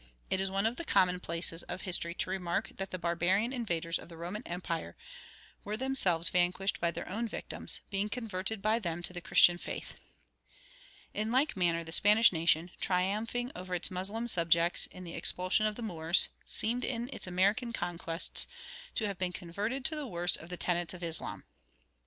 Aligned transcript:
It 0.31 0.41
is 0.41 0.49
one 0.49 0.65
of 0.65 0.77
the 0.77 0.83
commonplaces 0.83 1.61
of 1.61 1.81
history 1.83 2.15
to 2.15 2.29
remark 2.31 2.71
that 2.77 2.89
the 2.89 2.97
barbarian 2.97 3.53
invaders 3.53 3.99
of 3.99 4.09
the 4.09 4.17
Roman 4.17 4.41
empire 4.47 4.95
were 5.63 5.77
themselves 5.77 6.29
vanquished 6.29 6.79
by 6.79 6.89
their 6.89 7.07
own 7.07 7.27
victims, 7.27 7.81
being 7.91 8.09
converted 8.09 8.63
by 8.63 8.79
them 8.79 9.03
to 9.03 9.13
the 9.13 9.21
Christian 9.21 9.59
faith. 9.59 9.93
In 11.13 11.31
like 11.31 11.55
manner 11.55 11.83
the 11.83 11.91
Spanish 11.91 12.33
nation, 12.33 12.71
triumphing 12.79 13.51
over 13.55 13.75
its 13.75 13.91
Moslem 13.91 14.27
subjects 14.27 14.87
in 14.87 15.03
the 15.03 15.13
expulsion 15.13 15.67
of 15.67 15.75
the 15.75 15.83
Moors, 15.83 16.29
seemed 16.47 16.83
in 16.83 17.07
its 17.13 17.27
American 17.27 17.71
conquests 17.71 18.47
to 18.95 19.05
have 19.05 19.19
been 19.19 19.31
converted 19.31 19.85
to 19.85 19.95
the 19.95 20.07
worst 20.07 20.35
of 20.35 20.49
the 20.49 20.57
tenets 20.57 20.95
of 20.95 21.03
Islam. 21.03 21.43